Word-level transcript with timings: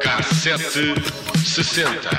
Cassete 0.00 1.00
sessenta. 1.42 2.10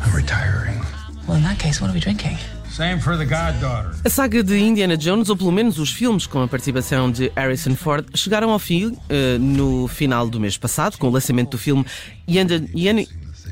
I'm 0.00 0.14
retiring. 0.14 0.84
Well, 1.26 1.36
in 1.38 1.42
that 1.42 1.58
case, 1.58 1.80
what 1.80 1.90
are 1.90 1.94
we 1.94 1.98
drinking? 1.98 2.38
Same 2.78 3.00
for 3.00 3.18
the 3.18 3.24
goddaughter. 3.24 3.90
A 4.04 4.08
saga 4.08 4.40
de 4.40 4.56
Indiana 4.56 4.96
Jones, 4.96 5.28
ou 5.28 5.36
pelo 5.36 5.50
menos 5.50 5.80
os 5.80 5.90
filmes 5.90 6.28
com 6.28 6.40
a 6.42 6.46
participação 6.46 7.10
de 7.10 7.28
Harrison 7.34 7.74
Ford, 7.74 8.06
chegaram 8.14 8.50
ao 8.50 8.58
fim 8.60 8.96
eh, 9.08 9.36
no 9.36 9.88
final 9.88 10.28
do 10.30 10.38
mês 10.38 10.56
passado, 10.56 10.96
com 10.96 11.08
o 11.08 11.10
lançamento 11.10 11.50
do 11.50 11.58
filme 11.58 11.84
Indiana, 12.28 12.54
Indiana- 12.72 13.00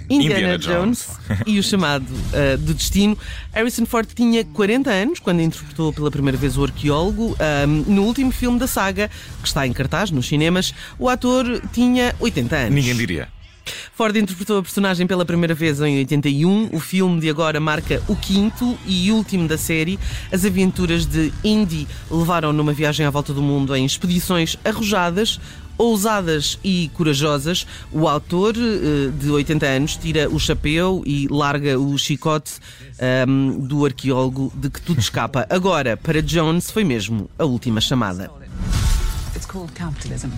Indiana 0.08 0.54
Indiana 0.54 0.58
Jones 0.58 1.08
e 1.44 1.58
o 1.58 1.62
chamado 1.64 2.06
eh, 2.32 2.56
do 2.56 2.72
Destino. 2.72 3.18
Harrison 3.52 3.84
Ford 3.84 4.06
tinha 4.14 4.44
40 4.44 4.90
anos 4.90 5.18
quando 5.18 5.40
interpretou 5.40 5.92
pela 5.92 6.08
primeira 6.12 6.38
vez 6.38 6.56
o 6.56 6.62
arqueólogo. 6.62 7.36
Ahm, 7.40 7.82
no 7.92 8.04
último 8.04 8.30
filme 8.30 8.60
da 8.60 8.68
saga, 8.68 9.10
que 9.42 9.48
está 9.48 9.66
em 9.66 9.72
cartaz 9.72 10.12
nos 10.12 10.28
cinemas, 10.28 10.72
o 11.00 11.08
ator 11.08 11.60
tinha 11.72 12.14
80 12.20 12.54
anos. 12.56 12.74
Ninguém 12.74 12.94
diria. 12.96 13.28
Ford 13.96 14.14
interpretou 14.14 14.58
a 14.58 14.62
personagem 14.62 15.06
pela 15.06 15.24
primeira 15.24 15.54
vez 15.54 15.80
em 15.80 15.96
81. 15.96 16.68
O 16.70 16.78
filme 16.78 17.18
de 17.18 17.30
agora 17.30 17.58
marca 17.58 18.02
o 18.06 18.14
quinto 18.14 18.78
e 18.84 19.10
último 19.10 19.48
da 19.48 19.56
série. 19.56 19.98
As 20.30 20.44
aventuras 20.44 21.06
de 21.06 21.32
Indy 21.42 21.88
levaram 22.10 22.52
numa 22.52 22.74
viagem 22.74 23.06
à 23.06 23.10
volta 23.10 23.32
do 23.32 23.40
mundo 23.40 23.74
em 23.74 23.86
expedições 23.86 24.58
arrojadas. 24.62 25.40
Ousadas 25.78 26.58
e 26.62 26.90
corajosas, 26.92 27.66
o 27.90 28.06
autor 28.06 28.54
eh, 28.56 29.10
de 29.18 29.30
80 29.30 29.66
anos 29.66 29.96
tira 29.96 30.28
o 30.28 30.38
chapéu 30.38 31.02
e 31.06 31.26
larga 31.30 31.78
o 31.78 31.96
chicote 31.98 32.52
ahm, 32.98 33.60
do 33.60 33.84
arqueólogo 33.84 34.52
de 34.54 34.70
que 34.70 34.80
tudo 34.80 35.00
escapa. 35.00 35.46
Agora, 35.50 35.96
para 35.96 36.22
Jones, 36.22 36.70
foi 36.70 36.84
mesmo 36.84 37.30
a 37.38 37.44
última 37.44 37.80
chamada. 37.80 38.30
It's 39.34 39.46
called 39.46 39.72
capitalism. 39.72 40.30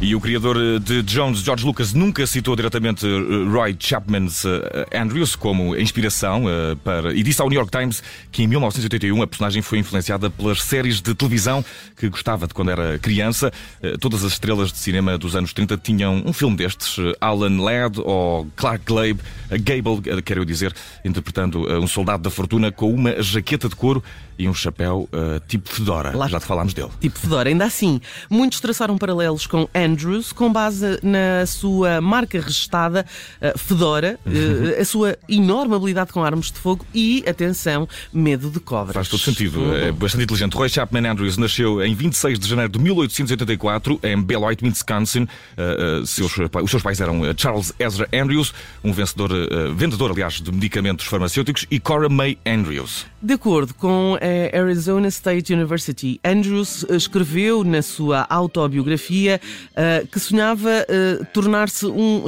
E 0.00 0.14
o 0.14 0.20
criador 0.20 0.56
eh, 0.56 0.78
de 0.78 1.02
Jones, 1.02 1.40
George 1.40 1.66
Lucas, 1.66 1.92
nunca 1.92 2.24
citou 2.24 2.54
diretamente 2.54 3.04
eh, 3.04 3.50
Roy 3.50 3.76
Chapman's 3.80 4.44
eh, 4.44 4.86
Andrews 4.96 5.34
como 5.34 5.76
inspiração 5.76 6.44
para. 6.84 7.12
E 7.12 7.20
disse 7.22 7.42
ao 7.42 7.48
New 7.48 7.58
York 7.58 7.76
Times 7.76 8.00
que 8.30 8.44
em 8.44 8.46
1981 8.46 9.20
a 9.20 9.26
personagem 9.26 9.60
foi 9.60 9.78
influenciada 9.80 10.30
pelas 10.30 10.62
séries 10.62 11.00
de 11.00 11.12
televisão 11.16 11.64
que 11.96 12.08
gostava 12.08 12.46
de 12.46 12.54
quando 12.54 12.70
era 12.70 12.96
criança. 13.00 13.52
Todas 14.00 14.24
as 14.24 14.32
estrelas 14.32 14.70
de 14.70 14.78
cinema 14.78 15.18
dos 15.18 15.34
anos 15.34 15.52
30 15.52 15.76
tinham 15.78 16.22
um 16.24 16.32
filme 16.32 16.56
destes, 16.56 16.96
Alan 17.20 17.60
Ladd 17.60 18.00
ou 18.00 18.46
Clark 18.54 18.84
Gable, 18.86 19.18
Gable, 19.50 20.22
quero 20.22 20.44
dizer, 20.46 20.72
interpretando 21.04 21.66
um 21.80 21.88
soldado 21.88 22.22
da 22.22 22.30
fortuna 22.30 22.70
com 22.70 22.92
uma 22.94 23.20
jaqueta 23.20 23.68
de 23.68 23.74
couro 23.74 24.02
e 24.38 24.48
um 24.48 24.54
chapéu 24.54 25.08
tipo 25.48 25.68
Fedora. 25.68 26.16
Lá- 26.16 26.28
Já 26.28 26.38
te 26.38 26.46
falámos 26.46 26.72
dele. 26.72 26.90
Tipo 27.00 27.18
Fedora. 27.18 27.48
Ainda 27.48 27.64
assim, 27.64 28.00
muitos 28.30 28.60
traçaram 28.60 28.96
paralelos 28.96 29.46
com 29.46 29.68
Andrews 29.74 29.87
com 30.34 30.52
base 30.52 30.98
na 31.02 31.46
sua 31.46 32.00
marca 32.00 32.40
registada 32.40 33.04
eh, 33.40 33.54
Fedora, 33.56 34.18
eh, 34.26 34.80
a 34.80 34.84
sua 34.84 35.16
enorme 35.28 35.74
habilidade 35.74 36.12
com 36.12 36.22
armas 36.22 36.46
de 36.46 36.58
fogo 36.58 36.84
e, 36.94 37.24
atenção, 37.26 37.88
medo 38.12 38.50
de 38.50 38.60
cobras. 38.60 38.94
Faz 38.94 39.08
todo 39.08 39.20
sentido. 39.20 39.74
É 39.74 39.92
bastante 39.92 40.24
inteligente. 40.24 40.54
Roy 40.54 40.68
Chapman 40.68 41.08
Andrews 41.08 41.36
nasceu 41.36 41.82
em 41.84 41.94
26 41.94 42.38
de 42.38 42.48
janeiro 42.48 42.72
de 42.72 42.78
1884 42.78 44.00
em 44.02 44.22
Beloit, 44.22 44.62
Wisconsin. 44.62 45.22
Uh, 45.22 46.06
seus, 46.06 46.32
os 46.36 46.70
seus 46.70 46.82
pais 46.82 47.00
eram 47.00 47.22
Charles 47.36 47.72
Ezra 47.78 48.08
Andrews, 48.12 48.52
um 48.82 48.92
vencedor, 48.92 49.30
vendedor, 49.74 50.10
aliás, 50.10 50.34
de 50.34 50.50
medicamentos 50.52 51.06
farmacêuticos, 51.06 51.66
e 51.70 51.80
Cora 51.80 52.08
May 52.08 52.38
Andrews. 52.46 53.06
De 53.20 53.34
acordo 53.34 53.74
com 53.74 54.16
a 54.20 54.56
Arizona 54.56 55.08
State 55.08 55.52
University, 55.52 56.20
Andrews 56.24 56.84
eh, 56.88 56.94
escreveu 56.94 57.64
na 57.64 57.82
sua 57.82 58.26
autobiografia 58.28 59.40
eh, 59.74 59.77
que 60.10 60.18
sonhava 60.18 60.84
eh, 60.88 61.24
tornar-se 61.32 61.86
um 61.86 62.24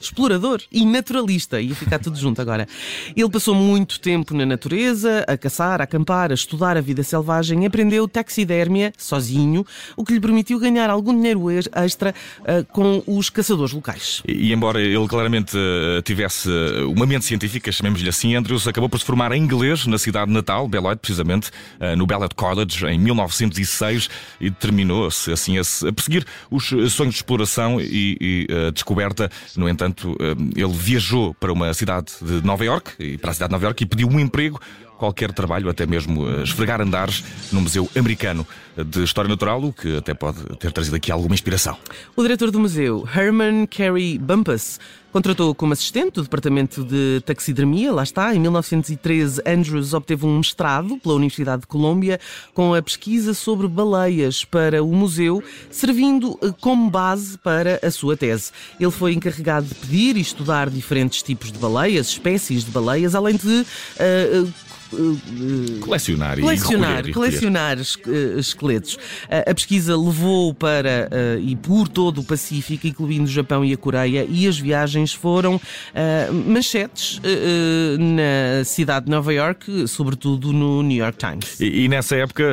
explorador 0.00 0.60
e 0.70 0.84
naturalista. 0.84 1.60
Ia 1.60 1.74
ficar 1.74 1.98
tudo 1.98 2.18
junto 2.18 2.40
agora. 2.40 2.66
Ele 3.16 3.28
passou 3.28 3.54
muito 3.54 4.00
tempo 4.00 4.34
na 4.34 4.46
natureza, 4.46 5.24
a 5.26 5.36
caçar, 5.36 5.80
a 5.80 5.84
acampar, 5.84 6.30
a 6.30 6.34
estudar 6.34 6.76
a 6.76 6.80
vida 6.80 7.02
selvagem, 7.02 7.66
aprendeu 7.66 8.08
taxidermia 8.08 8.92
sozinho, 8.96 9.64
o 9.96 10.04
que 10.04 10.12
lhe 10.12 10.20
permitiu 10.20 10.58
ganhar 10.58 10.90
algum 10.90 11.14
dinheiro 11.14 11.50
ex- 11.50 11.68
extra 11.74 12.14
eh, 12.44 12.64
com 12.72 13.02
os 13.06 13.30
caçadores 13.30 13.72
locais. 13.72 14.22
E, 14.26 14.48
e 14.48 14.52
embora 14.52 14.80
ele 14.80 15.06
claramente 15.08 15.56
uh, 15.56 16.02
tivesse 16.02 16.48
uh, 16.48 16.90
uma 16.90 17.06
mente 17.06 17.24
científica, 17.24 17.70
chamemos-lhe 17.70 18.08
assim, 18.08 18.34
Andrews 18.34 18.66
acabou 18.66 18.88
por 18.88 18.98
se 18.98 19.04
formar 19.04 19.32
em 19.32 19.42
inglês 19.42 19.86
na 19.86 19.98
cidade 19.98 20.32
natal, 20.32 20.68
Beloit, 20.68 20.98
precisamente, 20.98 21.50
uh, 21.80 21.96
no 21.96 22.06
Beloit 22.06 22.34
College, 22.34 22.86
em 22.86 22.98
1906, 22.98 24.08
e 24.40 24.50
terminou-se 24.50 25.32
assim 25.32 25.58
a, 25.58 25.62
a 25.88 25.92
perseguir 25.92 26.24
os 26.50 26.70
uh, 26.72 26.88
sonhos 26.88 27.14
de 27.14 27.18
exploração 27.18 27.80
e, 27.80 28.16
e, 28.20 28.46
uh, 28.50 28.72
descoberta. 28.72 29.30
No 29.56 29.68
entanto, 29.68 29.89
uh, 29.90 30.14
ele 30.54 30.72
viajou 30.72 31.34
para 31.34 31.52
uma 31.52 31.72
cidade 31.74 32.12
de 32.20 32.44
Nova 32.44 32.64
York, 32.64 32.92
e 32.98 33.18
para 33.18 33.30
a 33.30 33.34
cidade 33.34 33.50
de 33.50 33.52
Nova 33.52 33.66
York, 33.66 33.82
e 33.82 33.86
pediu 33.86 34.08
um 34.08 34.18
emprego 34.18 34.60
qualquer 35.00 35.32
trabalho, 35.32 35.70
até 35.70 35.86
mesmo 35.86 36.24
uh, 36.24 36.42
esfregar 36.42 36.78
andares 36.78 37.24
no 37.50 37.62
Museu 37.62 37.88
Americano 37.96 38.46
de 38.76 39.02
História 39.02 39.28
Natural, 39.28 39.62
o 39.64 39.72
que 39.72 39.96
até 39.96 40.12
pode 40.12 40.42
ter 40.58 40.70
trazido 40.72 40.94
aqui 40.94 41.10
alguma 41.10 41.34
inspiração. 41.34 41.76
O 42.14 42.22
diretor 42.22 42.50
do 42.50 42.60
museu, 42.60 43.08
Herman 43.16 43.66
Carey 43.66 44.18
Bumpus, 44.18 44.78
contratou 45.10 45.54
como 45.54 45.72
assistente 45.72 46.20
o 46.20 46.22
departamento 46.22 46.84
de 46.84 47.20
taxidermia, 47.24 47.92
lá 47.92 48.02
está, 48.02 48.34
em 48.34 48.38
1913 48.38 49.42
Andrews 49.46 49.92
obteve 49.94 50.24
um 50.26 50.38
mestrado 50.38 50.98
pela 50.98 51.14
Universidade 51.14 51.62
de 51.62 51.66
Colômbia 51.66 52.20
com 52.54 52.74
a 52.74 52.82
pesquisa 52.82 53.34
sobre 53.34 53.66
baleias 53.66 54.44
para 54.44 54.84
o 54.84 54.94
museu, 54.94 55.42
servindo 55.70 56.38
eh, 56.42 56.52
como 56.60 56.88
base 56.90 57.36
para 57.38 57.80
a 57.82 57.90
sua 57.90 58.16
tese. 58.16 58.52
Ele 58.78 58.90
foi 58.90 59.14
encarregado 59.14 59.66
de 59.66 59.74
pedir 59.74 60.16
e 60.16 60.20
estudar 60.20 60.70
diferentes 60.70 61.22
tipos 61.22 61.50
de 61.50 61.58
baleias, 61.58 62.08
espécies 62.08 62.64
de 62.64 62.70
baleias, 62.70 63.14
além 63.14 63.36
de 63.36 63.66
eh, 63.98 64.44
eh, 64.44 64.69
Colecionar, 65.80 66.38
e 66.38 66.42
colecionar, 66.42 66.42
recolher, 66.42 67.04
e 67.04 67.06
recolher. 67.08 67.12
colecionar 67.12 67.78
eh, 67.78 68.38
esqueletos. 68.38 68.98
A, 69.46 69.54
pesquisa 69.54 69.96
levou 69.96 70.52
para 70.54 71.08
eh, 71.10 71.38
e 71.42 71.56
por 71.56 71.88
todo 71.88 72.20
o 72.20 72.24
Pacífico, 72.24 72.86
incluindo 72.86 73.24
o 73.24 73.26
Japão 73.32 73.64
e 73.64 73.72
a 73.72 73.76
Coreia, 73.76 74.26
e 74.28 74.46
as 74.46 74.58
viagens 74.58 75.12
foram 75.12 75.60
eh, 75.94 76.28
manchetes 76.32 77.20
na 77.98 78.64
cidade 78.64 79.06
de 79.06 79.10
Nova 79.10 79.32
York, 79.32 79.86
sobretudo 79.88 80.52
no 80.52 80.82
New 80.82 80.98
York 80.98 81.18
Times. 81.18 81.60
E, 81.60 81.84
e 81.84 81.88
nessa 81.88 82.16
época, 82.16 82.44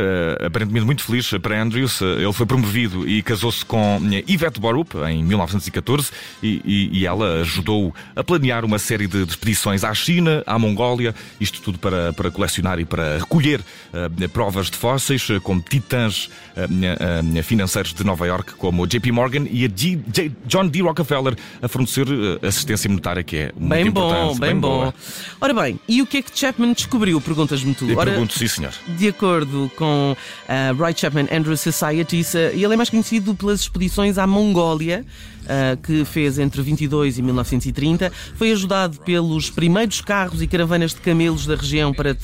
aparentemente 0.45 0.85
muito 0.85 1.03
feliz 1.03 1.29
para 1.41 1.61
Andrews, 1.61 2.01
ele 2.01 2.33
foi 2.33 2.45
promovido 2.45 3.07
e 3.07 3.21
casou-se 3.21 3.65
com 3.65 3.99
Yvette 4.29 4.59
Borup 4.59 4.93
em 5.09 5.23
1914 5.23 6.09
e, 6.41 6.61
e- 6.65 6.89
e 6.99 7.05
ela 7.05 7.41
ajudou 7.41 7.93
a 8.15 8.23
planear 8.23 8.63
uma 8.65 8.79
série 8.79 9.07
de, 9.07 9.23
de 9.25 9.31
expedições 9.31 9.83
à 9.83 9.93
China, 9.93 10.43
à 10.45 10.57
Mongólia, 10.57 11.13
isto 11.39 11.61
tudo 11.61 11.77
para, 11.79 12.13
para 12.13 12.26
colecionar 12.31 12.79
e 12.79 12.85
para 12.85 13.17
recolher 13.19 13.61
eh, 13.93 14.27
provas 14.27 14.69
de 14.69 14.77
fósseis, 14.77 15.27
eh, 15.29 15.39
como 15.39 15.61
titãs 15.61 16.29
eh, 16.55 17.41
financeiros 17.43 17.93
de 17.93 18.03
Nova 18.03 18.25
York, 18.27 18.53
como 18.55 18.83
o 18.83 18.87
JP 18.87 19.11
Morgan 19.11 19.45
e 19.49 19.65
a 19.65 19.67
G- 19.67 19.99
J- 20.07 20.31
John 20.45 20.67
D. 20.67 20.81
Rockefeller, 20.81 21.35
a 21.61 21.67
fornecer 21.67 22.07
assistência 22.41 22.89
monetária 22.89 23.23
que 23.23 23.35
é 23.37 23.51
muito 23.57 23.69
Bem 23.69 23.91
bom, 23.91 24.09
importante. 24.09 24.39
bem, 24.39 24.55
bom. 24.55 24.59
boa. 24.79 24.93
Ora 25.41 25.53
bem, 25.53 25.79
e 25.87 26.01
o 26.01 26.05
que 26.07 26.17
é 26.17 26.21
que 26.21 26.31
Chapman 26.37 26.73
descobriu? 26.73 27.19
Perguntas-me 27.21 27.73
tu. 27.73 27.85
Ora, 27.97 28.11
pergunto, 28.11 28.33
sim 28.37 28.47
senhor. 28.47 28.71
De 28.87 29.07
acordo 29.07 29.71
com 29.75 30.15
a 30.47 30.71
Roy 30.77 30.93
Chapman 30.95 31.27
Andrews 31.31 31.61
Society, 31.61 32.25
ele 32.53 32.73
é 32.73 32.77
mais 32.77 32.89
conhecido 32.89 33.33
pelas 33.35 33.61
expedições 33.61 34.17
à 34.17 34.25
Mongólia. 34.27 35.05
Ah, 35.47 35.77
que 35.81 36.03
fez 36.05 36.39
entre 36.39 36.61
22 36.61 37.17
e 37.17 37.21
1930, 37.21 38.11
foi 38.35 38.51
ajudado 38.51 38.99
pelos 39.01 39.49
primeiros 39.49 40.01
carros 40.01 40.41
e 40.41 40.47
caravanas 40.47 40.93
de 40.93 41.01
camelos 41.01 41.45
da 41.45 41.55
região 41.55 41.93
para, 41.93 42.15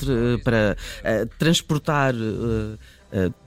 para 0.42 0.76
ah, 1.04 1.26
transportar 1.38 2.14
eh, 2.14 2.78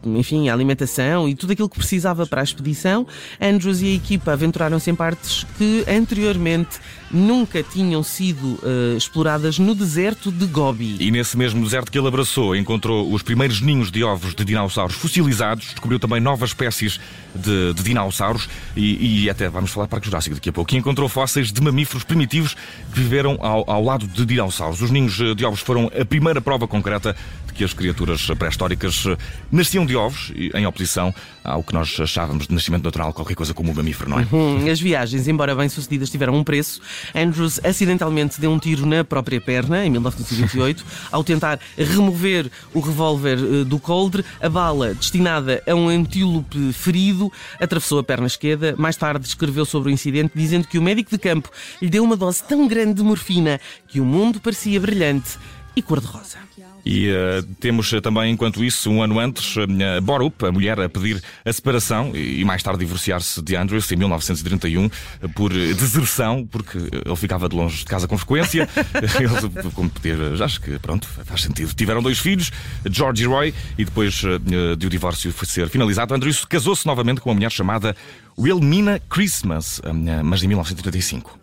enfim, 0.05 0.49
a 0.49 0.53
alimentação 0.53 1.27
e 1.27 1.35
tudo 1.35 1.53
aquilo 1.53 1.69
que 1.69 1.77
precisava 1.77 2.25
para 2.25 2.41
a 2.41 2.43
expedição. 2.43 3.05
Andrews 3.41 3.81
e 3.81 3.87
a 3.87 3.93
equipa 3.95 4.31
aventuraram-se 4.31 4.89
em 4.89 4.95
partes 4.95 5.45
que 5.57 5.83
anteriormente 5.87 6.79
nunca 7.11 7.63
tinham 7.63 8.03
sido 8.03 8.59
uh, 8.63 8.97
exploradas 8.97 9.59
no 9.59 9.73
deserto 9.73 10.31
de 10.31 10.45
Gobi. 10.45 10.97
E 10.99 11.11
nesse 11.11 11.37
mesmo 11.37 11.63
deserto 11.63 11.91
que 11.91 11.97
ele 11.97 12.07
abraçou, 12.07 12.55
encontrou 12.55 13.11
os 13.11 13.21
primeiros 13.21 13.61
ninhos 13.61 13.91
de 13.91 14.03
ovos 14.03 14.35
de 14.35 14.43
dinossauros 14.43 14.95
fossilizados, 14.95 15.67
descobriu 15.67 15.99
também 15.99 16.19
novas 16.19 16.49
espécies 16.49 16.99
de, 17.33 17.73
de 17.73 17.83
dinossauros 17.83 18.49
e, 18.75 19.23
e, 19.23 19.29
até 19.29 19.47
vamos 19.49 19.71
falar 19.71 19.87
Parque 19.87 20.07
Jurássico 20.07 20.35
daqui 20.35 20.49
a 20.49 20.53
pouco. 20.53 20.73
E 20.73 20.77
encontrou 20.77 21.07
fósseis 21.07 21.51
de 21.51 21.61
mamíferos 21.61 22.03
primitivos 22.03 22.55
que 22.93 22.99
viveram 22.99 23.37
ao, 23.39 23.69
ao 23.69 23.83
lado 23.83 24.07
de 24.07 24.25
dinossauros. 24.25 24.81
Os 24.81 24.91
ninhos 24.91 25.17
de 25.35 25.45
ovos 25.45 25.59
foram 25.59 25.89
a 25.99 26.05
primeira 26.05 26.41
prova 26.41 26.67
concreta 26.67 27.15
de 27.45 27.53
que 27.53 27.63
as 27.63 27.73
criaturas 27.73 28.25
pré-históricas 28.37 29.05
eh, 29.07 29.17
nasciam 29.57 29.85
de 29.85 29.95
ovos, 29.95 30.31
em 30.53 30.65
oposição 30.65 31.13
ao 31.43 31.63
que 31.63 31.73
nós 31.73 31.97
achávamos 31.99 32.47
de 32.47 32.53
nascimento 32.53 32.83
natural, 32.83 33.13
qualquer 33.13 33.35
coisa 33.35 33.53
como 33.53 33.71
um 33.71 33.73
mamífero, 33.73 34.09
não 34.09 34.19
é? 34.19 34.27
Uhum. 34.31 34.69
As 34.69 34.79
viagens, 34.79 35.27
embora 35.27 35.55
bem-sucedidas, 35.55 36.09
tiveram 36.09 36.35
um 36.35 36.43
preço. 36.43 36.81
Andrews 37.15 37.59
acidentalmente 37.63 38.39
deu 38.39 38.51
um 38.51 38.59
tiro 38.59 38.85
na 38.85 39.03
própria 39.03 39.39
perna, 39.39 39.85
em 39.85 39.89
1928, 39.89 40.85
ao 41.11 41.23
tentar 41.23 41.59
remover 41.77 42.51
o 42.73 42.79
revólver 42.79 43.37
eh, 43.37 43.63
do 43.63 43.79
coldre. 43.79 44.25
A 44.41 44.49
bala, 44.49 44.93
destinada 44.93 45.63
a 45.65 45.73
um 45.73 45.87
antílope 45.87 46.73
ferido, 46.73 47.31
atravessou 47.59 47.99
a 47.99 48.03
perna 48.03 48.27
esquerda. 48.27 48.75
Mais 48.77 48.97
tarde 48.97 49.25
escreveu 49.25 49.65
sobre 49.65 49.89
o 49.89 49.93
incidente, 49.93 50.33
dizendo 50.35 50.67
que 50.67 50.77
o 50.77 50.81
médico 50.81 51.09
de 51.09 51.17
campo 51.17 51.49
lhe 51.81 51.89
deu 51.89 52.03
uma 52.03 52.17
dose 52.17 52.43
tão 52.43 52.67
grande 52.67 52.95
de 52.95 53.03
morfina 53.03 53.59
que 53.87 54.01
o 54.01 54.05
mundo 54.05 54.39
parecia 54.41 54.79
brilhante 54.79 55.37
e 55.77 55.81
cor-de-rosa. 55.83 56.39
E 56.83 57.09
uh, 57.09 57.43
temos 57.59 57.91
também, 58.01 58.33
enquanto 58.33 58.63
isso, 58.63 58.89
um 58.89 59.03
ano 59.03 59.19
antes, 59.19 59.55
uh, 59.57 59.67
Borup, 60.01 60.43
a 60.43 60.51
mulher, 60.51 60.79
a 60.79 60.89
pedir 60.89 61.21
a 61.45 61.53
separação 61.53 62.15
e, 62.15 62.43
mais 62.43 62.63
tarde 62.63 62.79
divorciar-se 62.79 63.41
de 63.43 63.55
Andrews 63.55 63.91
em 63.91 63.95
1931 63.95 64.89
por 65.35 65.53
deserção, 65.53 66.47
porque 66.49 66.77
ele 66.77 67.15
ficava 67.15 67.47
de 67.47 67.55
longe 67.55 67.79
de 67.79 67.85
casa 67.85 68.07
com 68.07 68.17
frequência. 68.17 68.67
ele, 69.19 69.71
como 69.71 69.87
poder, 69.87 70.41
acho 70.41 70.59
que 70.59 70.79
pronto, 70.79 71.07
faz 71.07 71.41
sentido. 71.43 71.71
Tiveram 71.75 72.01
dois 72.01 72.17
filhos, 72.17 72.51
George 72.89 73.23
e 73.23 73.27
Roy, 73.27 73.53
e 73.77 73.85
depois 73.85 74.23
uh, 74.23 74.39
de 74.75 74.87
o 74.87 74.89
divórcio 74.89 75.31
ser 75.45 75.69
finalizado, 75.69 76.15
Andrews 76.15 76.43
casou-se 76.43 76.87
novamente 76.87 77.21
com 77.21 77.29
uma 77.29 77.35
mulher 77.35 77.51
chamada 77.51 77.95
Wilmina 78.39 78.99
Christmas, 79.09 79.81
mas 80.23 80.43
em 80.43 80.47
1935. 80.47 81.37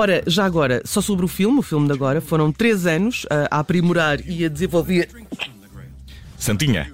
Ora, 0.00 0.22
já 0.28 0.44
agora, 0.44 0.80
só 0.84 1.00
sobre 1.00 1.24
o 1.24 1.28
filme, 1.28 1.58
o 1.58 1.62
filme 1.62 1.88
de 1.88 1.92
agora, 1.92 2.20
foram 2.20 2.52
três 2.52 2.86
anos 2.86 3.26
a, 3.28 3.56
a 3.56 3.58
aprimorar 3.58 4.20
e 4.24 4.44
a 4.44 4.48
desenvolver. 4.48 5.08
Santinha. 6.38 6.88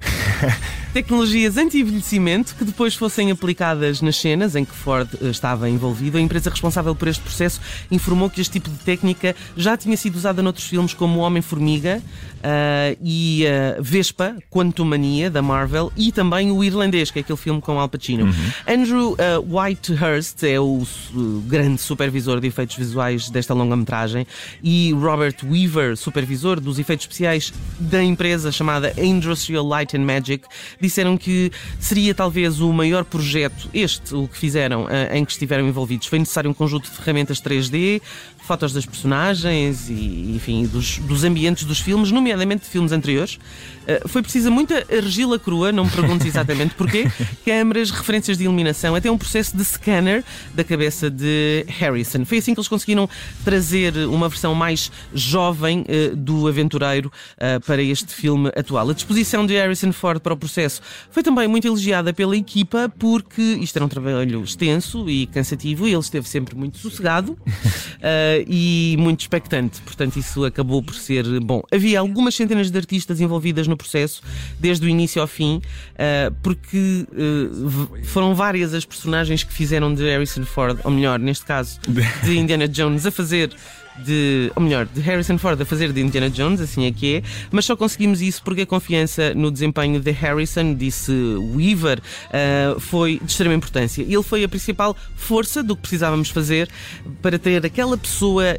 Tecnologias 0.92 1.56
anti-envelhecimento 1.56 2.54
que 2.56 2.64
depois 2.64 2.94
fossem 2.94 3.30
aplicadas 3.30 4.00
nas 4.00 4.16
cenas 4.16 4.56
em 4.56 4.64
que 4.64 4.74
Ford 4.74 5.08
eh, 5.20 5.26
estava 5.26 5.68
envolvido. 5.68 6.16
A 6.16 6.20
empresa 6.20 6.48
responsável 6.50 6.94
por 6.94 7.08
este 7.08 7.22
processo 7.22 7.60
informou 7.90 8.30
que 8.30 8.40
este 8.40 8.52
tipo 8.52 8.70
de 8.70 8.78
técnica 8.78 9.36
já 9.56 9.76
tinha 9.76 9.96
sido 9.96 10.16
usada 10.16 10.42
noutros 10.42 10.66
filmes 10.66 10.94
como 10.94 11.20
O 11.20 11.22
Homem-Formiga 11.22 12.02
uh, 12.38 12.98
e 13.02 13.44
uh, 13.44 13.82
Vespa, 13.82 14.36
Quantumania, 14.50 15.30
da 15.30 15.42
Marvel, 15.42 15.92
e 15.96 16.10
também 16.10 16.50
o 16.50 16.64
Irlandês, 16.64 17.10
que 17.10 17.18
é 17.18 17.22
aquele 17.22 17.38
filme 17.38 17.60
com 17.60 17.78
Al 17.78 17.88
Pacino. 17.88 18.24
Uhum. 18.24 18.32
Andrew 18.66 19.12
uh, 19.12 19.58
Whitehurst 19.60 20.42
é 20.42 20.58
o 20.58 20.82
grande 21.46 21.80
supervisor 21.80 22.40
de 22.40 22.48
efeitos 22.48 22.76
visuais 22.76 23.30
desta 23.30 23.54
longa-metragem 23.54 24.26
e 24.62 24.92
Robert 24.92 25.36
Weaver, 25.44 25.96
supervisor 25.96 26.60
dos 26.60 26.78
efeitos 26.78 27.04
especiais 27.04 27.52
da 27.78 28.02
empresa 28.02 28.50
chamada 28.50 28.92
Industrial 28.96 29.66
Light 29.66 29.96
and 29.96 30.04
Magic, 30.04 30.44
disseram 30.80 31.16
que 31.16 31.50
seria 31.80 32.14
talvez 32.14 32.60
o 32.60 32.72
maior 32.72 33.04
projeto, 33.04 33.68
este, 33.72 34.14
o 34.14 34.28
que 34.28 34.38
fizeram, 34.38 34.86
em 35.12 35.24
que 35.24 35.32
estiveram 35.32 35.66
envolvidos. 35.66 36.06
Foi 36.06 36.18
necessário 36.18 36.50
um 36.50 36.54
conjunto 36.54 36.90
de 36.90 36.96
ferramentas 36.96 37.40
3D, 37.40 38.00
fotos 38.48 38.72
das 38.72 38.86
personagens 38.86 39.90
e, 39.90 40.32
enfim, 40.34 40.64
dos, 40.66 40.96
dos 41.00 41.22
ambientes 41.22 41.64
dos 41.64 41.80
filmes, 41.80 42.10
nomeadamente 42.10 42.64
de 42.64 42.70
filmes 42.70 42.92
anteriores. 42.92 43.34
Uh, 43.34 44.08
foi 44.08 44.22
precisa 44.22 44.50
muita 44.50 44.86
argila 44.90 45.38
crua, 45.38 45.70
não 45.70 45.84
me 45.84 45.90
perguntes 45.90 46.24
exatamente 46.26 46.74
porquê, 46.74 47.06
câmaras, 47.44 47.90
referências 47.90 48.38
de 48.38 48.44
iluminação, 48.44 48.94
até 48.94 49.10
um 49.10 49.18
processo 49.18 49.54
de 49.54 49.62
scanner 49.62 50.24
da 50.54 50.64
cabeça 50.64 51.10
de 51.10 51.66
Harrison. 51.68 52.24
Foi 52.24 52.38
assim 52.38 52.54
que 52.54 52.60
eles 52.60 52.68
conseguiram 52.68 53.06
trazer 53.44 53.94
uma 54.08 54.30
versão 54.30 54.54
mais 54.54 54.90
jovem 55.12 55.82
uh, 55.82 56.16
do 56.16 56.48
aventureiro 56.48 57.12
uh, 57.34 57.60
para 57.60 57.82
este 57.82 58.14
filme 58.14 58.50
atual. 58.56 58.88
A 58.88 58.94
disposição 58.94 59.44
de 59.44 59.52
Harrison 59.52 59.92
Ford 59.92 60.20
para 60.20 60.32
o 60.32 60.38
processo 60.38 60.80
foi 61.10 61.22
também 61.22 61.46
muito 61.46 61.66
elogiada 61.66 62.14
pela 62.14 62.34
equipa, 62.34 62.90
porque 62.98 63.42
isto 63.60 63.76
era 63.76 63.84
um 63.84 63.88
trabalho 63.88 64.42
extenso 64.42 65.06
e 65.10 65.26
cansativo 65.26 65.86
e 65.86 65.90
ele 65.90 66.00
esteve 66.00 66.26
sempre 66.26 66.56
muito 66.56 66.78
sossegado. 66.78 67.36
e 68.46 68.96
muito 68.98 69.20
expectante. 69.20 69.80
Portanto, 69.82 70.16
isso 70.16 70.44
acabou 70.44 70.82
por 70.82 70.94
ser 70.94 71.24
bom. 71.40 71.62
Havia 71.72 72.00
algumas 72.00 72.34
centenas 72.34 72.70
de 72.70 72.78
artistas 72.78 73.20
envolvidas 73.20 73.66
no 73.66 73.76
processo, 73.76 74.22
desde 74.58 74.86
o 74.86 74.88
início 74.88 75.20
ao 75.20 75.28
fim, 75.28 75.56
uh, 75.56 76.34
porque 76.42 77.06
uh, 77.12 78.04
foram 78.04 78.34
várias 78.34 78.74
as 78.74 78.84
personagens 78.84 79.42
que 79.42 79.52
fizeram 79.52 79.94
de 79.94 80.02
Harrison 80.04 80.44
Ford, 80.44 80.78
ou 80.84 80.90
melhor, 80.90 81.18
neste 81.18 81.44
caso, 81.44 81.80
de 82.24 82.36
Indiana 82.38 82.68
Jones, 82.68 83.06
a 83.06 83.10
fazer 83.10 83.50
de, 84.04 84.52
ou 84.54 84.62
melhor, 84.62 84.86
de 84.86 85.00
Harrison 85.00 85.38
Ford 85.38 85.60
a 85.60 85.64
fazer 85.64 85.92
de 85.92 86.00
Indiana 86.00 86.30
Jones, 86.30 86.60
assim 86.60 86.86
é 86.86 86.92
que 86.92 87.16
é, 87.16 87.22
mas 87.50 87.64
só 87.64 87.76
conseguimos 87.76 88.20
isso 88.20 88.42
porque 88.42 88.62
a 88.62 88.66
confiança 88.66 89.34
no 89.34 89.50
desempenho 89.50 90.00
de 90.00 90.10
Harrison, 90.10 90.74
disse 90.74 91.12
Weaver, 91.54 91.98
uh, 91.98 92.80
foi 92.80 93.20
de 93.22 93.30
extrema 93.30 93.54
importância. 93.54 94.02
Ele 94.02 94.22
foi 94.22 94.44
a 94.44 94.48
principal 94.48 94.96
força 95.16 95.62
do 95.62 95.74
que 95.74 95.82
precisávamos 95.82 96.30
fazer 96.30 96.68
para 97.22 97.38
ter 97.38 97.64
aquela 97.64 97.96
pessoa, 97.96 98.58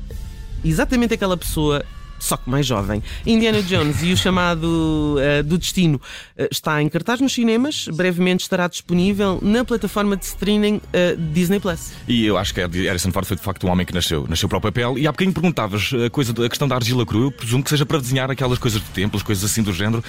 exatamente 0.63 1.13
aquela 1.13 1.38
pessoa 1.38 1.83
só 2.19 2.38
que 2.38 2.50
mais 2.50 2.66
jovem. 2.66 3.01
Indiana 3.25 3.62
Jones 3.62 4.04
e 4.04 4.12
o 4.12 4.18
chamado 4.18 5.18
uh, 5.18 5.44
do 5.44 5.57
Destino 5.57 5.98
uh, 5.98 6.48
está 6.51 6.81
em 6.81 6.89
cartaz 6.89 7.19
nos 7.19 7.33
cinemas, 7.33 7.88
brevemente 7.88 8.44
estará 8.44 8.68
disponível 8.68 9.39
na 9.42 9.63
plataforma 9.63 10.16
de 10.16 10.25
streaming 10.25 10.75
uh, 10.75 11.18
Disney 11.33 11.60
Plus. 11.60 11.92
E 12.07 12.25
eu 12.25 12.38
acho 12.38 12.54
que 12.54 12.62
Harrison 12.62 13.12
Ford 13.12 13.25
foi 13.25 13.38
de 13.38 13.44
facto 13.44 13.66
um 13.66 13.69
homem 13.71 13.86
que 13.86 13.94
nasceu, 13.94 14.25
nasceu 14.27 14.48
para 14.50 14.57
o 14.57 14.62
papel. 14.62 14.98
E 14.98 15.07
há 15.07 15.12
bocadinho 15.12 15.33
perguntavas 15.33 15.92
a, 16.06 16.10
coisa, 16.10 16.31
a 16.31 16.50
questão 16.50 16.68
da 16.68 16.75
argila 16.75 17.06
crua, 17.06 17.25
eu 17.25 17.31
presumo 17.31 17.63
que 17.63 17.69
seja 17.69 17.86
para 17.86 18.00
desenhar 18.00 18.30
aquelas 18.30 18.60
coisas 18.60 18.81
de 18.81 18.88
templos, 18.89 19.24
coisas 19.24 19.44
assim 19.44 19.63
do 19.63 19.74
género, 19.74 20.04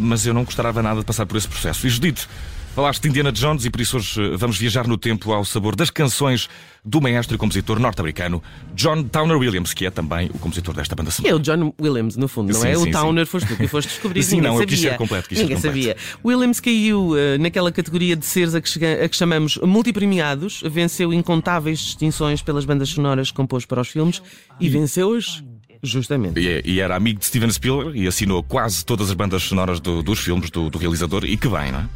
mas 0.00 0.26
eu 0.26 0.34
não 0.34 0.44
gostava 0.44 0.82
nada 0.82 1.00
de 1.00 1.06
passar 1.06 1.26
por 1.26 1.36
esse 1.36 1.48
processo. 1.48 1.86
E 1.86 1.90
Judito, 1.90 2.28
Falaste 2.74 3.02
de 3.02 3.08
Indiana 3.10 3.30
Jones 3.30 3.66
e 3.66 3.70
por 3.70 3.82
isso 3.82 3.98
hoje 3.98 4.18
eh, 4.18 4.34
vamos 4.34 4.56
viajar 4.56 4.88
no 4.88 4.96
tempo 4.96 5.30
ao 5.30 5.44
sabor 5.44 5.76
das 5.76 5.90
canções 5.90 6.48
do 6.82 7.02
maestro 7.02 7.34
e 7.34 7.38
compositor 7.38 7.78
norte-americano 7.78 8.42
John 8.74 9.02
Towner 9.04 9.36
Williams, 9.36 9.74
que 9.74 9.84
é 9.84 9.90
também 9.90 10.30
o 10.32 10.38
compositor 10.38 10.74
desta 10.74 10.96
banda 10.96 11.10
sonora. 11.10 11.34
É 11.34 11.36
o 11.36 11.38
John 11.38 11.74
Williams, 11.78 12.16
no 12.16 12.26
fundo, 12.28 12.50
não 12.50 12.60
sim, 12.60 12.68
é? 12.68 12.74
Sim, 12.74 12.88
o 12.88 12.90
Towner 12.90 13.26
foste 13.26 13.46
tu 13.46 13.56
que 13.58 13.68
foste 13.68 13.88
descobrir. 13.88 14.22
sim, 14.24 14.40
não, 14.40 14.52
sabia. 14.52 14.62
eu 14.62 14.66
quis 14.66 14.80
ser 14.80 14.96
completo. 14.96 15.28
Quis 15.28 15.38
Ninguém 15.38 15.56
completo. 15.56 15.76
sabia. 15.76 15.96
Williams 16.24 16.60
caiu 16.60 17.10
uh, 17.10 17.16
naquela 17.38 17.70
categoria 17.70 18.16
de 18.16 18.24
seres 18.24 18.54
a 18.54 18.60
que, 18.62 18.68
chega, 18.70 19.04
a 19.04 19.08
que 19.08 19.16
chamamos 19.16 19.58
multipremiados, 19.58 20.62
venceu 20.64 21.12
incontáveis 21.12 21.78
distinções 21.78 22.40
pelas 22.40 22.64
bandas 22.64 22.88
sonoras 22.88 23.30
que 23.30 23.36
compôs 23.36 23.66
para 23.66 23.82
os 23.82 23.88
filmes 23.88 24.22
e 24.58 24.70
venceu-as 24.70 25.44
Justamente. 25.84 26.38
E, 26.38 26.62
e, 26.64 26.80
era 26.80 26.94
amigo 26.94 27.18
de 27.18 27.26
Steven 27.26 27.50
Spielberg 27.50 28.00
e 28.00 28.06
assinou 28.06 28.40
quase 28.40 28.84
todas 28.84 29.10
as 29.10 29.14
bandas 29.14 29.42
sonoras 29.42 29.80
do, 29.80 30.00
dos 30.00 30.20
filmes 30.20 30.48
do, 30.48 30.70
do, 30.70 30.78
realizador 30.78 31.24
e 31.24 31.36
que 31.36 31.48
bem, 31.48 31.72
não 31.72 31.80
é? 31.80 31.88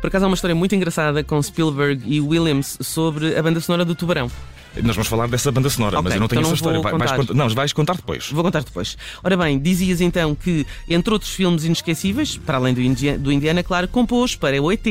Por 0.00 0.08
acaso 0.08 0.24
há 0.24 0.28
uma 0.28 0.34
história 0.34 0.56
muito 0.56 0.74
engraçada 0.74 1.22
com 1.22 1.40
Spielberg 1.40 2.02
e 2.04 2.20
Williams 2.20 2.76
sobre 2.80 3.36
a 3.36 3.42
banda 3.42 3.60
sonora 3.60 3.84
do 3.84 3.94
Tubarão. 3.94 4.28
Nós 4.76 4.94
vamos 4.94 5.08
falar 5.08 5.28
dessa 5.28 5.50
banda 5.50 5.68
sonora, 5.70 5.98
okay, 5.98 6.04
mas 6.04 6.14
eu 6.14 6.20
não 6.20 6.28
tenho 6.28 6.40
então 6.40 6.50
essa 6.50 6.56
história. 6.56 6.80
Vai, 6.80 6.92
vais 6.92 7.12
contar, 7.12 7.34
não, 7.34 7.48
vais 7.48 7.72
contar 7.72 7.96
depois. 7.96 8.30
Vou 8.30 8.44
contar 8.44 8.62
depois. 8.62 8.96
Ora 9.22 9.36
bem, 9.36 9.58
dizias 9.58 10.00
então 10.00 10.34
que, 10.34 10.66
entre 10.88 11.12
outros 11.12 11.32
filmes 11.32 11.64
inesquecíveis, 11.64 12.36
para 12.36 12.58
além 12.58 12.74
do 12.74 12.80
Indiana, 12.80 13.18
do 13.18 13.32
Indiana 13.32 13.62
claro, 13.62 13.88
compôs 13.88 14.36
para 14.36 14.60
o 14.62 14.70
ET 14.70 14.86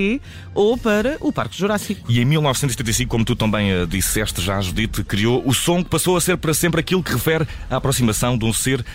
ou 0.54 0.78
para 0.78 1.18
o 1.22 1.32
Parque 1.32 1.58
Jurássico. 1.58 2.12
E 2.12 2.20
em 2.20 2.26
1975, 2.26 3.10
como 3.10 3.24
tu 3.24 3.36
também 3.36 3.74
uh, 3.74 3.88
disseste, 3.88 4.42
já 4.42 4.60
Judite, 4.62 5.04
criou 5.04 5.42
o 5.46 5.54
som 5.54 5.84
que 5.84 5.90
passou 5.90 6.18
a 6.18 6.22
ser 6.22 6.38
para 6.38 6.54
sempre 6.54 6.82
aquilo 6.82 7.04
que 7.04 7.14
refere 7.14 7.48
à 7.70 7.78
aproximação 7.78 8.38
de 8.38 8.46
um 8.46 8.54
ser 8.54 8.86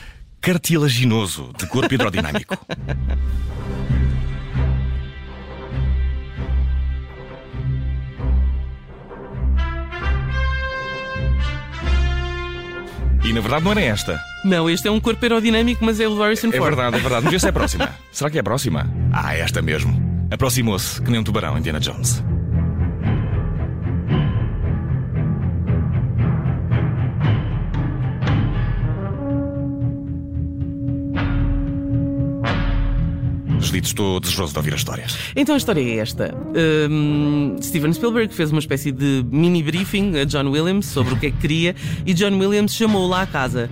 cartilaginoso, 0.41 1.51
de 1.57 1.67
corpo 1.67 1.95
hidrodinâmico. 1.95 2.59
E 13.33 13.35
na 13.35 13.41
verdade 13.41 13.65
não 13.65 13.71
era 13.73 13.81
esta. 13.81 14.21
Não, 14.45 14.69
este 14.69 14.87
é 14.89 14.91
um 14.91 15.01
corpo 15.01 15.25
aerodinâmico, 15.25 15.83
mas 15.83 15.99
é 15.99 16.07
o 16.07 16.19
Harrison 16.19 16.49
É 16.49 16.53
Ford. 16.53 16.65
verdade, 16.75 16.97
é 16.97 17.01
verdade. 17.01 17.23
Vamos 17.23 17.31
ver 17.33 17.41
se 17.41 17.47
é 17.47 17.49
a 17.49 17.53
próxima. 17.53 17.89
Será 18.13 18.29
que 18.31 18.37
é 18.37 18.41
a 18.41 18.45
próxima? 18.45 18.87
Ah, 19.11 19.35
é 19.35 19.41
esta 19.41 19.63
mesmo. 19.63 19.99
Aproximou-se, 20.31 21.01
que 21.01 21.11
nem 21.11 21.19
um 21.19 21.25
tubarão, 21.25 21.57
Indiana 21.57 21.81
Jones. 21.81 22.23
Judite, 33.73 33.87
estou 33.87 34.21
desejoso 34.21 34.53
de 34.53 34.59
ouvir 34.59 34.75
as 34.75 34.81
histórias. 34.81 35.19
Então 35.35 35.55
a 35.55 35.59
história 35.59 35.81
é 35.81 35.97
esta. 35.97 36.35
Um, 36.91 37.57
Steven 37.63 37.91
Spielberg 37.95 38.35
fez 38.35 38.51
uma 38.51 38.59
espécie 38.59 38.93
de 38.93 39.25
mini 39.31 39.63
briefing 39.63 40.19
a 40.19 40.25
John 40.25 40.51
Williams 40.51 40.85
sobre 40.87 41.15
o 41.15 41.17
que 41.17 41.29
é 41.29 41.31
que 41.31 41.39
queria 41.39 41.75
e 42.05 42.13
John 42.13 42.39
Williams 42.39 42.75
chamou-o 42.75 43.09
lá 43.09 43.23
à 43.23 43.27
casa 43.27 43.71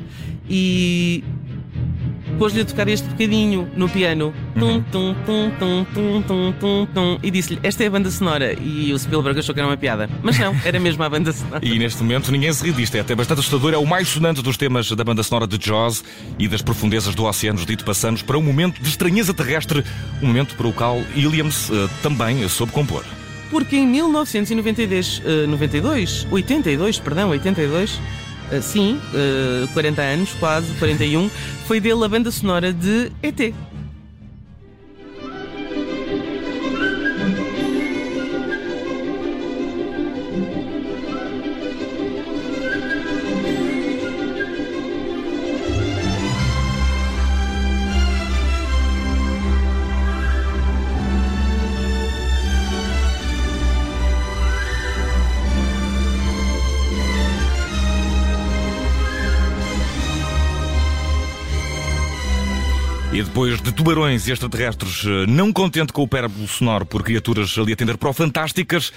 e 0.49 1.23
pôs-lhe 2.41 2.63
a 2.63 2.65
tocar 2.65 2.89
este 2.89 3.07
bocadinho 3.07 3.71
no 3.77 3.87
piano. 3.87 4.33
Tum, 4.59 4.83
tum, 4.85 5.15
tum, 5.27 5.51
tum, 5.59 5.85
tum, 5.93 6.23
tum, 6.23 6.53
tum, 6.53 6.87
tum, 6.87 7.19
e 7.23 7.31
disse-lhe: 7.31 7.61
Esta 7.63 7.85
é 7.85 7.89
a 7.89 7.91
banda 7.91 8.11
sonora. 8.11 8.55
E 8.55 8.91
o 8.95 8.99
Spielberg 8.99 9.39
achou 9.39 9.55
que 9.55 9.61
era 9.61 9.69
uma 9.69 9.77
piada. 9.77 10.09
Mas 10.23 10.39
não, 10.39 10.57
era 10.65 10.81
mesmo 10.81 11.03
a 11.03 11.09
banda 11.11 11.35
sonora. 11.35 11.61
E 11.63 11.79
neste 11.79 12.03
momento 12.03 12.33
ninguém 12.33 12.51
se 12.51 12.65
ri 12.65 12.73
disto, 12.73 12.95
é 12.95 13.01
até 13.01 13.15
bastante 13.15 13.41
assustador. 13.41 13.75
É 13.75 13.77
o 13.77 13.85
mais 13.85 14.09
sonante 14.09 14.41
dos 14.41 14.57
temas 14.57 14.91
da 14.91 15.05
banda 15.05 15.23
sonora 15.23 15.47
de 15.47 15.59
Jaws 15.63 16.03
e 16.39 16.49
das 16.49 16.63
profundezas 16.63 17.15
do 17.15 17.25
oceano. 17.25 17.59
Dito 17.67 17.85
passamos 17.85 18.23
para 18.23 18.39
um 18.39 18.43
momento 18.43 18.81
de 18.81 18.89
estranheza 18.89 19.35
terrestre, 19.35 19.85
um 20.23 20.27
momento 20.27 20.55
para 20.55 20.67
o 20.67 20.73
qual 20.73 20.97
Williams 21.15 21.69
uh, 21.69 21.91
também 22.03 22.49
soube 22.49 22.73
compor. 22.73 23.05
Porque 23.51 23.77
em 23.77 23.87
1992, 23.87 25.19
uh, 25.19 25.47
92, 25.47 26.27
82, 26.31 26.99
perdão, 26.99 27.29
82, 27.29 27.91
Uh, 27.97 28.30
sim, 28.61 29.01
uh, 29.15 29.69
40 29.69 30.03
anos, 30.03 30.33
quase, 30.41 30.73
41, 30.75 31.31
foi 31.67 31.81
dele 31.81 32.05
a 32.05 32.09
banda 32.09 32.31
sonora 32.31 32.73
de 32.73 33.13
ET. 33.23 33.55
E 63.13 63.23
depois 63.25 63.61
de 63.61 63.73
tubarões 63.73 64.29
e 64.29 64.33
extraterrestres, 64.33 65.05
eh, 65.05 65.27
não 65.27 65.53
contente 65.53 65.93
com 65.93 66.03
o 66.03 66.09
pérobo 66.09 66.47
sonoro 66.47 66.87
por 66.87 67.03
criaturas 67.03 67.59
ali 67.59 67.73
atender 67.73 67.99
para 67.99 68.09
o 68.09 68.13
Fantásticas, 68.13 68.93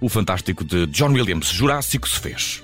o 0.00 0.08
Fantástico 0.08 0.64
de 0.64 0.86
John 0.86 1.12
Williams, 1.12 1.50
Jurássico, 1.50 2.08
se 2.08 2.18
fez. 2.18 2.62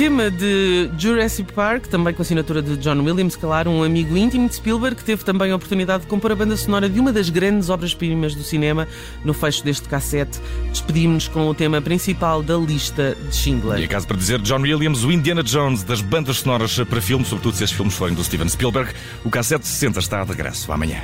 Tema 0.00 0.30
de 0.30 0.88
Jurassic 0.96 1.52
Park, 1.52 1.86
também 1.88 2.14
com 2.14 2.22
a 2.22 2.24
assinatura 2.24 2.62
de 2.62 2.74
John 2.78 3.02
Williams, 3.02 3.36
claro, 3.36 3.70
um 3.70 3.82
amigo 3.82 4.16
íntimo 4.16 4.48
de 4.48 4.54
Spielberg, 4.54 4.96
que 4.96 5.04
teve 5.04 5.22
também 5.22 5.52
a 5.52 5.56
oportunidade 5.56 6.04
de 6.04 6.08
compor 6.08 6.32
a 6.32 6.34
banda 6.34 6.56
sonora 6.56 6.88
de 6.88 6.98
uma 6.98 7.12
das 7.12 7.28
grandes 7.28 7.68
obras-primas 7.68 8.34
do 8.34 8.42
cinema. 8.42 8.88
No 9.22 9.34
fecho 9.34 9.62
deste 9.62 9.86
cassete, 9.90 10.40
despedimos-nos 10.70 11.28
com 11.28 11.46
o 11.50 11.54
tema 11.54 11.82
principal 11.82 12.42
da 12.42 12.56
lista 12.56 13.14
de 13.28 13.36
Schindler. 13.36 13.78
E 13.78 13.84
acaso 13.84 14.06
para 14.06 14.16
dizer, 14.16 14.40
John 14.40 14.62
Williams, 14.62 15.04
o 15.04 15.12
Indiana 15.12 15.42
Jones 15.42 15.82
das 15.82 16.00
bandas 16.00 16.38
sonoras 16.38 16.78
para 16.78 17.02
filmes, 17.02 17.28
sobretudo 17.28 17.56
se 17.56 17.64
esses 17.64 17.76
filmes 17.76 17.94
forem 17.94 18.14
do 18.14 18.24
Steven 18.24 18.48
Spielberg, 18.48 18.94
o 19.22 19.28
cassete 19.28 19.68
60 19.68 19.98
está 19.98 20.24
de 20.24 20.30
regresso 20.30 20.72
amanhã. 20.72 21.02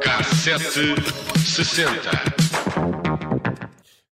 Cassete 0.00 0.94
sessenta. 1.44 2.33